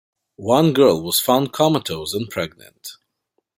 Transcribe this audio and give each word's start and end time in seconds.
One 0.37 0.73
girl 0.73 1.03
was 1.03 1.19
found 1.19 1.53
comatose 1.53 2.15
and 2.15 2.27
pregnant. 2.27 2.93